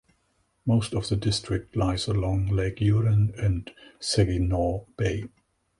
Most 0.65 0.95
of 0.95 1.07
the 1.09 1.15
district 1.15 1.75
lies 1.75 2.07
along 2.07 2.47
Lake 2.47 2.79
Huron 2.79 3.35
and 3.37 3.69
Saginaw 3.99 4.85
Bay. 4.97 5.25